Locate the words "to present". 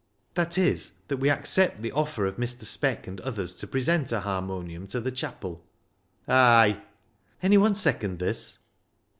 3.57-4.11